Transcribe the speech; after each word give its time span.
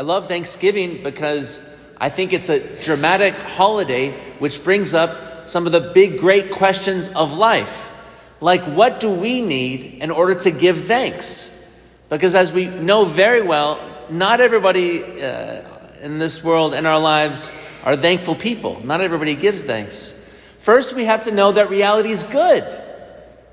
I 0.00 0.02
love 0.02 0.28
Thanksgiving 0.28 1.02
because 1.02 1.94
I 2.00 2.08
think 2.08 2.32
it's 2.32 2.48
a 2.48 2.82
dramatic 2.82 3.34
holiday 3.34 4.12
which 4.38 4.64
brings 4.64 4.94
up 4.94 5.46
some 5.46 5.66
of 5.66 5.72
the 5.72 5.92
big, 5.92 6.18
great 6.18 6.52
questions 6.52 7.12
of 7.12 7.36
life. 7.36 7.92
Like, 8.40 8.62
what 8.62 9.00
do 9.00 9.10
we 9.10 9.42
need 9.42 10.02
in 10.02 10.10
order 10.10 10.34
to 10.36 10.50
give 10.52 10.78
thanks? 10.78 12.02
Because 12.08 12.34
as 12.34 12.50
we 12.50 12.68
know 12.68 13.04
very 13.04 13.42
well, 13.42 13.78
not 14.08 14.40
everybody 14.40 15.22
uh, 15.22 15.60
in 16.00 16.16
this 16.16 16.42
world, 16.42 16.72
in 16.72 16.86
our 16.86 16.98
lives, 16.98 17.50
are 17.84 17.94
thankful 17.94 18.36
people. 18.36 18.80
Not 18.82 19.02
everybody 19.02 19.34
gives 19.34 19.64
thanks. 19.64 20.34
First, 20.60 20.96
we 20.96 21.04
have 21.04 21.24
to 21.24 21.30
know 21.30 21.52
that 21.52 21.68
reality 21.68 22.08
is 22.08 22.22
good, 22.22 22.64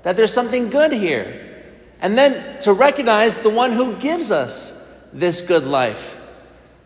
that 0.02 0.16
there's 0.16 0.32
something 0.32 0.70
good 0.70 0.94
here. 0.94 1.60
And 2.00 2.16
then 2.16 2.58
to 2.62 2.72
recognize 2.72 3.36
the 3.36 3.50
one 3.50 3.72
who 3.72 3.96
gives 3.96 4.30
us 4.30 5.10
this 5.12 5.46
good 5.46 5.64
life. 5.64 6.24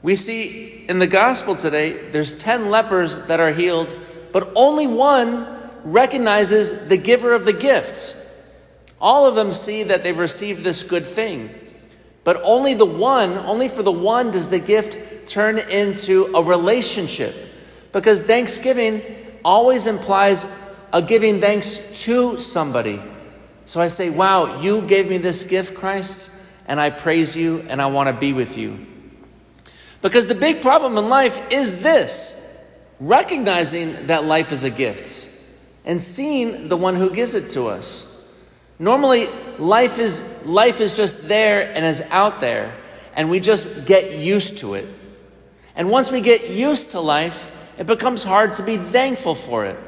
We 0.03 0.17
see 0.17 0.85
in 0.89 0.99
the 0.99 1.07
gospel 1.07 1.55
today, 1.55 1.93
there's 2.11 2.35
10 2.35 2.71
lepers 2.71 3.29
that 3.29 3.39
are 3.39 3.53
healed, 3.53 3.97
but 4.33 4.51
only 4.57 4.87
one 4.87 5.47
recognizes 5.85 6.89
the 6.89 6.97
giver 6.97 7.35
of 7.35 7.45
the 7.45 7.53
gifts. 7.53 8.21
All 9.01 9.27
of 9.27 9.35
them 9.35 9.53
see 9.53 9.85
that 9.85 10.03
they've 10.03 10.19
received 10.19 10.63
this 10.63 10.89
good 10.89 11.05
thing. 11.05 11.51
But 12.25 12.41
only 12.45 12.75
the 12.75 12.87
one, 12.87 13.33
only 13.33 13.69
for 13.69 13.83
the 13.83 13.93
one 13.93 14.31
does 14.31 14.51
the 14.51 14.61
gift 14.61 15.29
turn 15.29 15.59
into 15.59 16.27
a 16.35 16.43
relationship. 16.43 17.35
Because 17.93 18.23
thanksgiving 18.23 19.03
always 19.45 19.87
implies 19.87 20.81
a 20.93 21.03
giving 21.03 21.41
thanks 21.41 22.03
to 22.05 22.41
somebody. 22.41 23.01
So 23.65 23.81
I 23.81 23.89
say, 23.89 24.11
Wow, 24.11 24.61
you 24.61 24.83
gave 24.83 25.09
me 25.09 25.19
this 25.19 25.45
gift, 25.45 25.77
Christ, 25.77 26.65
and 26.69 26.81
I 26.81 26.91
praise 26.91 27.37
you 27.37 27.61
and 27.69 27.81
I 27.83 27.87
want 27.87 28.09
to 28.09 28.13
be 28.13 28.33
with 28.33 28.57
you. 28.57 28.92
Because 30.03 30.27
the 30.27 30.35
big 30.35 30.61
problem 30.61 30.99
in 30.99 31.09
life 31.09 31.53
is 31.53 31.83
this 31.83 32.41
recognizing 33.01 34.07
that 34.07 34.25
life 34.25 34.53
is 34.53 34.65
a 34.65 34.71
gift 34.71 35.29
and 35.85 36.01
seeing 36.01 36.69
the 36.69 36.77
one 36.77 36.95
who 36.95 37.15
gives 37.15 37.35
it 37.35 37.51
to 37.51 37.67
us. 37.67 38.13
Normally, 38.79 39.27
life 39.59 39.99
is, 39.99 40.47
life 40.47 40.81
is 40.81 40.97
just 40.97 41.29
there 41.29 41.73
and 41.75 41.85
is 41.85 42.03
out 42.11 42.41
there, 42.41 42.77
and 43.15 43.31
we 43.31 43.41
just 43.41 43.87
get 43.87 44.19
used 44.19 44.59
to 44.59 44.75
it. 44.75 44.87
And 45.75 45.89
once 45.89 46.11
we 46.11 46.21
get 46.21 46.51
used 46.51 46.91
to 46.93 47.01
life, 47.01 47.51
it 47.79 47.87
becomes 47.87 48.25
hard 48.25 48.55
to 48.55 48.65
be 48.65 48.77
thankful 48.77 49.35
for 49.35 49.65
it. 49.65 49.79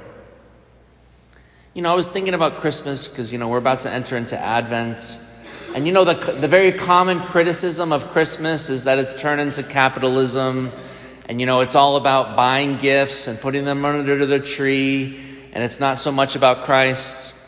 You 1.75 1.83
know, 1.83 1.91
I 1.91 1.95
was 1.95 2.07
thinking 2.07 2.35
about 2.35 2.57
Christmas 2.57 3.09
because, 3.09 3.33
you 3.33 3.39
know, 3.39 3.49
we're 3.49 3.59
about 3.59 3.81
to 3.81 3.91
enter 3.91 4.17
into 4.17 4.39
Advent. 4.39 5.01
And 5.75 5.87
you 5.87 5.93
know, 5.93 6.05
the, 6.05 6.15
the 6.15 6.47
very 6.47 6.71
common 6.71 7.19
criticism 7.19 7.93
of 7.93 8.09
Christmas 8.11 8.71
is 8.71 8.85
that 8.85 8.99
it's 8.99 9.21
turned 9.21 9.41
into 9.41 9.65
capitalism. 9.65 10.71
And, 11.29 11.41
you 11.41 11.47
know, 11.47 11.61
it's 11.61 11.75
all 11.75 11.97
about 11.97 12.37
buying 12.37 12.77
gifts 12.77 13.27
and 13.27 13.39
putting 13.41 13.65
them 13.65 13.85
under 13.85 14.25
the 14.25 14.39
tree. 14.39 15.21
And 15.53 15.65
it's 15.65 15.81
not 15.81 15.99
so 15.99 16.13
much 16.13 16.37
about 16.37 16.59
Christ. 16.59 17.41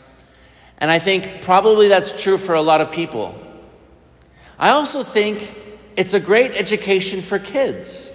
And 0.77 0.91
I 0.91 0.99
think 0.99 1.41
probably 1.41 1.87
that's 1.87 2.21
true 2.21 2.37
for 2.37 2.53
a 2.53 2.61
lot 2.61 2.81
of 2.81 2.91
people. 2.91 3.33
I 4.59 4.71
also 4.71 5.03
think 5.03 5.55
it's 5.95 6.13
a 6.13 6.19
great 6.19 6.51
education 6.51 7.21
for 7.21 7.39
kids. 7.39 8.13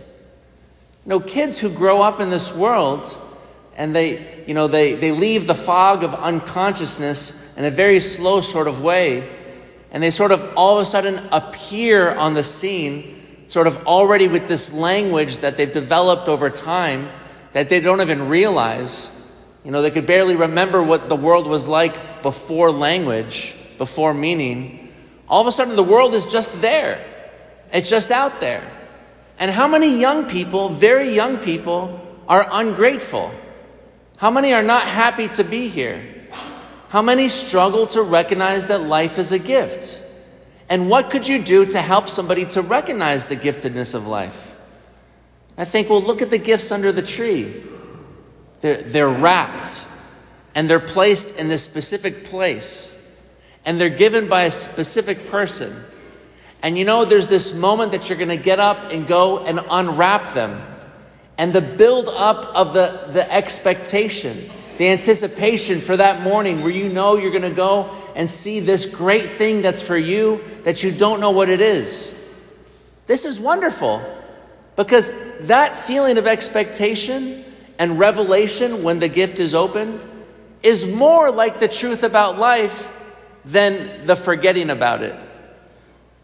You 1.06 1.10
know, 1.10 1.20
kids 1.20 1.58
who 1.58 1.74
grow 1.74 2.02
up 2.02 2.20
in 2.20 2.28
this 2.28 2.55
world 2.55 3.06
and 3.77 3.96
they, 3.96 4.44
you 4.46 4.52
know, 4.52 4.68
they, 4.68 4.94
they 4.94 5.10
leave 5.10 5.46
the 5.46 5.55
fog 5.55 6.05
of 6.05 6.14
unconsciousness 6.14 7.56
in 7.56 7.64
a 7.64 7.70
very 7.70 8.00
slow 8.00 8.42
sort 8.42 8.68
of 8.68 8.83
way, 8.83 9.28
and 9.92 10.02
they 10.02 10.10
sort 10.10 10.32
of 10.32 10.56
all 10.56 10.76
of 10.76 10.82
a 10.82 10.84
sudden 10.86 11.20
appear 11.30 12.12
on 12.14 12.32
the 12.34 12.42
scene, 12.42 13.22
sort 13.46 13.66
of 13.66 13.86
already 13.86 14.26
with 14.26 14.48
this 14.48 14.72
language 14.72 15.38
that 15.38 15.56
they've 15.56 15.72
developed 15.72 16.28
over 16.28 16.48
time 16.48 17.08
that 17.52 17.68
they 17.68 17.78
don't 17.78 18.00
even 18.00 18.28
realize. 18.28 19.20
You 19.64 19.70
know, 19.70 19.82
they 19.82 19.90
could 19.90 20.06
barely 20.06 20.34
remember 20.34 20.82
what 20.82 21.10
the 21.10 21.14
world 21.14 21.46
was 21.46 21.68
like 21.68 22.22
before 22.22 22.72
language, 22.72 23.55
before 23.77 24.14
meaning. 24.14 24.89
All 25.28 25.42
of 25.42 25.46
a 25.46 25.52
sudden, 25.52 25.77
the 25.77 25.83
world 25.83 26.14
is 26.14 26.33
just 26.33 26.61
there, 26.62 27.05
it's 27.72 27.90
just 27.90 28.11
out 28.11 28.40
there. 28.40 28.62
And 29.38 29.50
how 29.50 29.68
many 29.68 29.98
young 30.00 30.27
people, 30.27 30.70
very 30.70 31.14
young 31.14 31.36
people, 31.36 32.00
are 32.28 32.48
ungrateful? 32.50 33.30
How 34.17 34.30
many 34.30 34.55
are 34.55 34.62
not 34.62 34.84
happy 34.84 35.28
to 35.28 35.44
be 35.44 35.68
here? 35.68 36.11
How 36.92 37.01
many 37.01 37.30
struggle 37.30 37.86
to 37.86 38.03
recognize 38.03 38.67
that 38.67 38.83
life 38.83 39.17
is 39.17 39.33
a 39.33 39.39
gift? 39.39 40.11
And 40.69 40.91
what 40.91 41.08
could 41.08 41.27
you 41.27 41.42
do 41.42 41.64
to 41.64 41.80
help 41.80 42.11
somebody 42.11 42.45
to 42.51 42.61
recognize 42.61 43.25
the 43.25 43.35
giftedness 43.35 43.95
of 43.95 44.07
life? 44.07 44.61
I 45.57 45.64
think, 45.64 45.89
well, 45.89 46.03
look 46.03 46.20
at 46.20 46.29
the 46.29 46.36
gifts 46.36 46.70
under 46.70 46.92
the 46.92 47.01
tree. 47.01 47.51
They're, 48.61 48.83
they're 48.83 49.08
wrapped 49.08 49.86
and 50.55 50.69
they're 50.69 50.80
placed 50.80 51.41
in 51.41 51.48
this 51.48 51.64
specific 51.64 52.25
place 52.25 53.35
and 53.64 53.80
they're 53.80 53.89
given 53.89 54.29
by 54.29 54.42
a 54.42 54.51
specific 54.51 55.30
person. 55.30 55.73
And 56.63 56.77
you 56.77 56.85
know, 56.85 57.07
there's 57.07 57.29
this 57.29 57.59
moment 57.59 57.92
that 57.92 58.11
you're 58.11 58.19
going 58.19 58.29
to 58.29 58.36
get 58.36 58.61
up 58.61 58.92
and 58.92 59.07
go 59.07 59.39
and 59.47 59.61
unwrap 59.70 60.35
them. 60.35 60.63
And 61.39 61.55
the 61.55 61.63
build 61.63 62.09
up 62.09 62.55
of 62.55 62.74
the, 62.74 63.07
the 63.13 63.33
expectation, 63.33 64.36
the 64.82 64.88
anticipation 64.88 65.78
for 65.78 65.96
that 65.96 66.22
morning 66.22 66.60
where 66.60 66.72
you 66.72 66.88
know 66.88 67.16
you're 67.16 67.30
going 67.30 67.42
to 67.42 67.54
go 67.54 67.88
and 68.16 68.28
see 68.28 68.58
this 68.58 68.92
great 68.92 69.22
thing 69.22 69.62
that's 69.62 69.80
for 69.80 69.96
you 69.96 70.42
that 70.64 70.82
you 70.82 70.90
don't 70.90 71.20
know 71.20 71.30
what 71.30 71.48
it 71.48 71.60
is. 71.60 72.18
This 73.06 73.24
is 73.24 73.38
wonderful 73.38 74.02
because 74.74 75.46
that 75.46 75.76
feeling 75.76 76.18
of 76.18 76.26
expectation 76.26 77.44
and 77.78 77.96
revelation 77.96 78.82
when 78.82 78.98
the 78.98 79.06
gift 79.06 79.38
is 79.38 79.54
opened 79.54 80.00
is 80.64 80.92
more 80.92 81.30
like 81.30 81.60
the 81.60 81.68
truth 81.68 82.02
about 82.02 82.36
life 82.36 82.90
than 83.44 84.04
the 84.04 84.16
forgetting 84.16 84.68
about 84.68 85.00
it. 85.04 85.14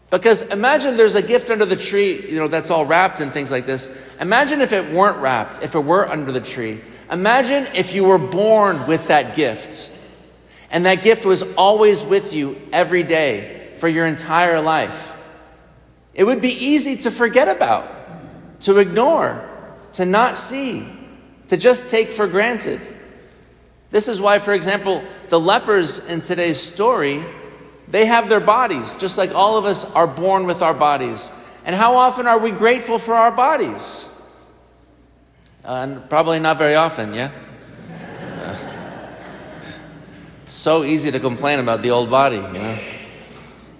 Because 0.09 0.51
imagine 0.51 0.97
there's 0.97 1.15
a 1.15 1.21
gift 1.21 1.49
under 1.49 1.65
the 1.65 1.77
tree, 1.77 2.21
you 2.27 2.35
know, 2.35 2.49
that's 2.49 2.71
all 2.71 2.85
wrapped 2.85 3.21
and 3.21 3.31
things 3.31 3.51
like 3.51 3.65
this. 3.65 4.13
Imagine 4.19 4.59
if 4.59 4.73
it 4.73 4.93
weren't 4.93 5.19
wrapped, 5.19 5.63
if 5.63 5.75
it 5.75 5.79
were 5.85 6.05
under 6.05 6.33
the 6.33 6.41
tree. 6.41 6.81
Imagine 7.11 7.67
if 7.75 7.93
you 7.93 8.03
were 8.03 8.17
born 8.17 8.87
with 8.87 9.07
that 9.07 9.35
gift. 9.35 9.97
And 10.71 10.85
that 10.85 11.01
gift 11.01 11.25
was 11.25 11.55
always 11.55 12.05
with 12.05 12.33
you 12.33 12.59
every 12.71 13.03
day 13.03 13.73
for 13.77 13.87
your 13.87 14.05
entire 14.05 14.61
life. 14.61 15.15
It 16.13 16.23
would 16.23 16.41
be 16.41 16.49
easy 16.49 16.95
to 16.97 17.11
forget 17.11 17.47
about, 17.47 17.89
to 18.61 18.77
ignore, 18.77 19.49
to 19.93 20.05
not 20.05 20.37
see 20.37 20.87
to 21.49 21.57
just 21.57 21.89
take 21.89 22.07
for 22.07 22.27
granted. 22.27 22.79
This 23.91 24.07
is 24.07 24.21
why, 24.21 24.39
for 24.39 24.53
example, 24.53 25.03
the 25.29 25.39
lepers 25.39 26.09
in 26.09 26.21
today's 26.21 26.61
story, 26.61 27.23
they 27.87 28.05
have 28.05 28.29
their 28.29 28.39
bodies, 28.39 28.95
just 28.97 29.17
like 29.17 29.33
all 29.33 29.57
of 29.57 29.65
us 29.65 29.95
are 29.95 30.07
born 30.07 30.45
with 30.45 30.61
our 30.61 30.75
bodies. 30.75 31.31
And 31.65 31.75
how 31.75 31.97
often 31.97 32.27
are 32.27 32.37
we 32.37 32.51
grateful 32.51 32.99
for 32.99 33.15
our 33.15 33.31
bodies? 33.31 34.08
Uh, 35.63 35.99
probably 36.07 36.39
not 36.39 36.57
very 36.57 36.75
often, 36.75 37.13
yeah? 37.13 37.31
so 40.45 40.83
easy 40.83 41.11
to 41.11 41.19
complain 41.19 41.59
about 41.59 41.81
the 41.81 41.91
old 41.91 42.09
body, 42.09 42.37
you 42.37 42.41
know? 42.41 42.79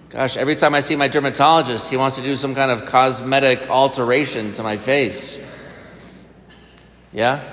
Gosh, 0.10 0.38
every 0.38 0.56
time 0.56 0.74
I 0.74 0.80
see 0.80 0.96
my 0.96 1.08
dermatologist, 1.08 1.90
he 1.90 1.98
wants 1.98 2.16
to 2.18 2.22
do 2.22 2.36
some 2.36 2.56
kind 2.56 2.72
of 2.72 2.86
cosmetic 2.86 3.70
alteration 3.70 4.54
to 4.54 4.64
my 4.64 4.78
face. 4.78 5.46
Yeah? 7.14 7.48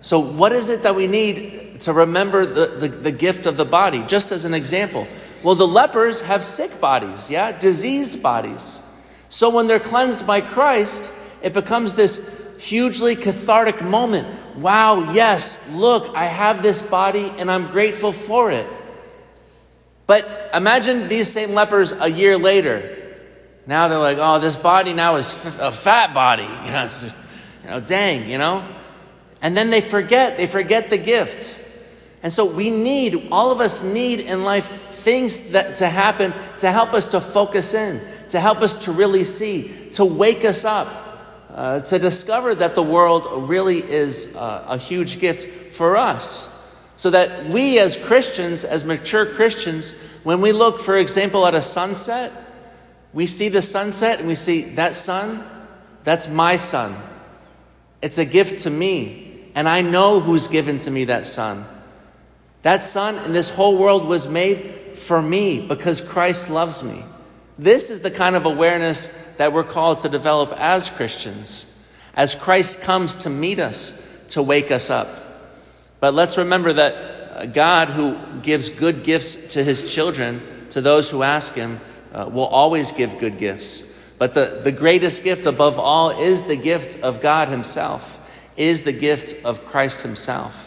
So, 0.00 0.20
what 0.20 0.52
is 0.52 0.70
it 0.70 0.84
that 0.84 0.94
we 0.94 1.06
need 1.06 1.80
to 1.82 1.92
remember 1.92 2.46
the, 2.46 2.66
the, 2.66 2.88
the, 2.88 3.10
gift 3.10 3.46
of 3.46 3.56
the 3.56 3.64
body? 3.64 4.04
Just 4.06 4.30
as 4.32 4.44
an 4.44 4.54
example. 4.54 5.08
Well, 5.42 5.56
the 5.56 5.66
lepers 5.66 6.22
have 6.22 6.44
sick 6.44 6.80
bodies, 6.80 7.30
yeah? 7.30 7.56
Diseased 7.56 8.22
bodies. 8.22 8.84
So, 9.28 9.54
when 9.54 9.66
they're 9.66 9.80
cleansed 9.80 10.26
by 10.26 10.40
Christ, 10.40 11.12
it 11.42 11.52
becomes 11.52 11.94
this 11.94 12.47
hugely 12.58 13.16
cathartic 13.16 13.82
moment. 13.82 14.28
Wow, 14.56 15.12
yes, 15.12 15.74
look, 15.74 16.14
I 16.14 16.24
have 16.24 16.62
this 16.62 16.88
body 16.88 17.32
and 17.38 17.50
I'm 17.50 17.70
grateful 17.70 18.12
for 18.12 18.50
it. 18.50 18.66
But 20.06 20.50
imagine 20.54 21.08
these 21.08 21.30
same 21.30 21.50
lepers 21.50 21.92
a 21.92 22.08
year 22.08 22.38
later. 22.38 22.96
Now 23.66 23.88
they're 23.88 23.98
like, 23.98 24.18
oh, 24.18 24.38
this 24.38 24.56
body 24.56 24.94
now 24.94 25.16
is 25.16 25.30
f- 25.46 25.60
a 25.60 25.72
fat 25.72 26.14
body. 26.14 26.48
You 26.64 26.72
know, 26.72 26.88
you 27.62 27.68
know, 27.70 27.80
dang, 27.80 28.30
you 28.30 28.38
know? 28.38 28.66
And 29.42 29.56
then 29.56 29.70
they 29.70 29.82
forget, 29.82 30.38
they 30.38 30.46
forget 30.46 30.88
the 30.88 30.96
gifts. 30.96 31.68
And 32.22 32.32
so 32.32 32.46
we 32.46 32.70
need, 32.70 33.28
all 33.30 33.52
of 33.52 33.60
us 33.60 33.84
need 33.84 34.20
in 34.20 34.42
life 34.42 34.66
things 34.98 35.52
that 35.52 35.76
to 35.76 35.88
happen 35.88 36.32
to 36.58 36.70
help 36.70 36.92
us 36.94 37.08
to 37.08 37.20
focus 37.20 37.74
in, 37.74 38.00
to 38.30 38.40
help 38.40 38.62
us 38.62 38.84
to 38.86 38.92
really 38.92 39.24
see, 39.24 39.90
to 39.92 40.04
wake 40.04 40.44
us 40.44 40.64
up, 40.64 40.86
uh, 41.58 41.80
to 41.80 41.98
discover 41.98 42.54
that 42.54 42.76
the 42.76 42.82
world 42.84 43.48
really 43.48 43.82
is 43.82 44.36
uh, 44.36 44.64
a 44.68 44.78
huge 44.78 45.18
gift 45.18 45.72
for 45.72 45.96
us. 45.96 46.54
So 46.96 47.10
that 47.10 47.46
we 47.46 47.80
as 47.80 47.96
Christians, 47.96 48.64
as 48.64 48.84
mature 48.84 49.26
Christians, 49.26 50.20
when 50.22 50.40
we 50.40 50.52
look, 50.52 50.78
for 50.78 50.96
example, 50.96 51.44
at 51.46 51.56
a 51.56 51.62
sunset, 51.62 52.30
we 53.12 53.26
see 53.26 53.48
the 53.48 53.60
sunset 53.60 54.20
and 54.20 54.28
we 54.28 54.36
see 54.36 54.62
that 54.76 54.94
sun, 54.94 55.44
That's 56.04 56.28
my 56.28 56.54
sun. 56.54 56.94
It's 58.02 58.18
a 58.18 58.24
gift 58.24 58.62
to 58.62 58.70
me, 58.70 59.50
and 59.56 59.68
I 59.68 59.80
know 59.80 60.20
who's 60.20 60.46
given 60.46 60.78
to 60.80 60.92
me 60.92 61.06
that 61.06 61.26
sun. 61.26 61.64
That 62.62 62.84
sun 62.84 63.16
in 63.24 63.32
this 63.32 63.50
whole 63.50 63.76
world 63.76 64.06
was 64.06 64.28
made 64.28 64.58
for 64.94 65.20
me 65.20 65.66
because 65.66 66.00
Christ 66.00 66.50
loves 66.50 66.84
me. 66.84 67.02
This 67.58 67.90
is 67.90 68.00
the 68.00 68.10
kind 68.10 68.36
of 68.36 68.46
awareness 68.46 69.36
that 69.36 69.52
we're 69.52 69.64
called 69.64 70.00
to 70.00 70.08
develop 70.08 70.52
as 70.58 70.88
Christians, 70.90 71.92
as 72.14 72.36
Christ 72.36 72.82
comes 72.82 73.16
to 73.16 73.30
meet 73.30 73.58
us, 73.58 74.28
to 74.28 74.42
wake 74.42 74.70
us 74.70 74.90
up. 74.90 75.08
But 75.98 76.14
let's 76.14 76.38
remember 76.38 76.72
that 76.74 77.52
God, 77.52 77.88
who 77.88 78.16
gives 78.42 78.68
good 78.68 79.02
gifts 79.02 79.54
to 79.54 79.64
his 79.64 79.92
children, 79.92 80.40
to 80.70 80.80
those 80.80 81.10
who 81.10 81.24
ask 81.24 81.54
him, 81.54 81.78
uh, 82.12 82.28
will 82.32 82.46
always 82.46 82.92
give 82.92 83.18
good 83.18 83.38
gifts. 83.38 84.16
But 84.18 84.34
the, 84.34 84.60
the 84.62 84.72
greatest 84.72 85.24
gift 85.24 85.46
above 85.46 85.78
all 85.78 86.10
is 86.10 86.42
the 86.42 86.56
gift 86.56 87.02
of 87.02 87.20
God 87.20 87.48
himself, 87.48 88.48
is 88.56 88.84
the 88.84 88.92
gift 88.92 89.44
of 89.44 89.64
Christ 89.66 90.02
himself. 90.02 90.66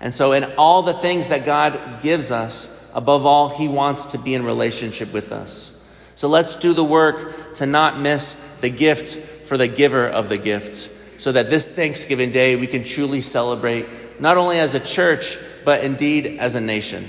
And 0.00 0.14
so, 0.14 0.32
in 0.32 0.44
all 0.56 0.82
the 0.82 0.94
things 0.94 1.28
that 1.28 1.44
God 1.44 2.00
gives 2.00 2.30
us, 2.30 2.92
above 2.94 3.26
all, 3.26 3.48
he 3.48 3.66
wants 3.66 4.06
to 4.06 4.18
be 4.18 4.34
in 4.34 4.44
relationship 4.44 5.12
with 5.12 5.32
us. 5.32 5.77
So 6.18 6.26
let's 6.26 6.56
do 6.56 6.72
the 6.72 6.82
work 6.82 7.54
to 7.54 7.66
not 7.66 7.96
miss 7.96 8.58
the 8.58 8.70
gift 8.70 9.06
for 9.46 9.56
the 9.56 9.68
giver 9.68 10.04
of 10.04 10.28
the 10.28 10.36
gifts, 10.36 11.22
so 11.22 11.30
that 11.30 11.48
this 11.48 11.76
Thanksgiving 11.76 12.32
Day 12.32 12.56
we 12.56 12.66
can 12.66 12.82
truly 12.82 13.20
celebrate, 13.20 13.86
not 14.18 14.36
only 14.36 14.58
as 14.58 14.74
a 14.74 14.80
church, 14.80 15.36
but 15.64 15.84
indeed 15.84 16.40
as 16.40 16.56
a 16.56 16.60
nation. 16.60 17.04